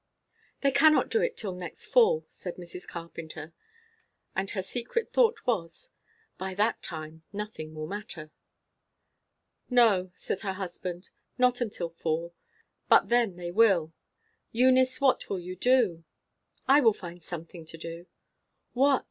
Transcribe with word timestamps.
"They 0.61 0.71
cannot 0.71 1.11
do 1.11 1.21
it 1.21 1.37
till 1.37 1.53
next 1.53 1.85
fall," 1.85 2.25
said 2.27 2.55
Mrs. 2.55 2.87
Carpenter; 2.87 3.53
and 4.35 4.49
her 4.49 4.63
secret 4.63 5.13
thought 5.13 5.45
was, 5.45 5.91
By 6.39 6.55
that 6.55 6.81
time, 6.81 7.21
nothing 7.31 7.75
will 7.75 7.85
matter! 7.85 8.31
"No," 9.69 10.11
said 10.15 10.41
her 10.41 10.53
husband, 10.53 11.11
"not 11.37 11.61
until 11.61 11.91
fall. 11.91 12.33
But 12.89 13.09
then 13.09 13.35
they 13.35 13.51
will. 13.51 13.93
Eunice, 14.51 14.99
what 14.99 15.29
will 15.29 15.39
you 15.39 15.55
do?" 15.55 16.03
"I 16.67 16.81
will 16.81 16.93
find 16.93 17.21
something 17.21 17.63
to 17.67 17.77
do." 17.77 18.07
"What? 18.73 18.99